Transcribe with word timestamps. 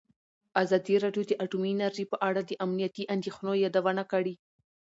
ازادي 0.63 0.95
راډیو 1.03 1.23
د 1.27 1.31
اټومي 1.43 1.71
انرژي 1.75 2.05
په 2.11 2.17
اړه 2.27 2.41
د 2.43 2.51
امنیتي 2.65 3.03
اندېښنو 3.15 3.51
یادونه 3.65 4.03
کړې. 4.11 4.33